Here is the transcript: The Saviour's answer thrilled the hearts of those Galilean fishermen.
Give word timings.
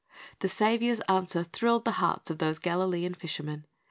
The 0.39 0.47
Saviour's 0.47 0.99
answer 1.01 1.43
thrilled 1.43 1.85
the 1.85 1.91
hearts 2.01 2.31
of 2.31 2.39
those 2.39 2.57
Galilean 2.57 3.13
fishermen. 3.13 3.67